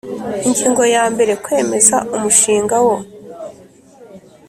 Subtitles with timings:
[0.45, 2.95] Ingingo ya mbere Kwemeza umushinga wo